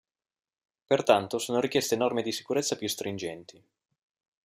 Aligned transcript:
Pertanto, 0.87 1.37
sono 1.37 1.59
richieste 1.59 1.95
norme 1.95 2.23
di 2.23 2.31
sicurezza 2.31 2.75
più 2.75 2.87
stringenti. 2.87 3.63